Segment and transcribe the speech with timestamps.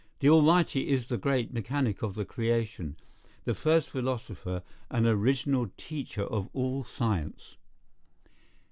[0.19, 2.97] The Almighty is the great mechanic of the creation,
[3.43, 7.55] the first philosopher, and original teacher of all science.